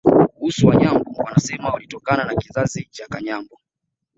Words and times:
Kuhusu 0.33 0.67
Wanyambo 0.67 1.11
wanasema 1.17 1.69
walitokana 1.69 2.23
na 2.23 2.35
kizazi 2.35 2.87
cha 2.91 3.07
Kanyambo 3.07 3.57